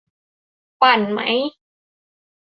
[0.81, 1.19] ปั่นไหม?